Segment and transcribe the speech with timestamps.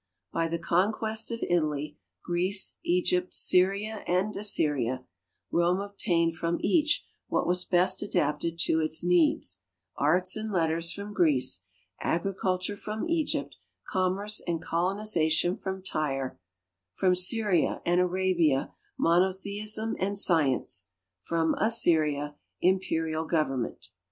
[0.33, 5.03] By the conquest of Italy, Greece, Egypt, Syria, and Assyria,
[5.51, 9.61] Rome obtained from each what was best adapted to its needs—
[9.95, 11.65] arts and letters from Greece,
[11.99, 13.51] agri culture from I'^gypt,
[13.89, 16.39] commerce and colonization from Tyre;
[16.95, 20.87] from Syi ia and Arabia, monotheism and science;
[21.21, 23.91] from Assyria, imi)erial govern ment.